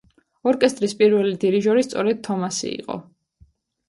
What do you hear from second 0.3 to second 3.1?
ორკესტრის პირველი დირიჟორი სწორედ თომასი იყო.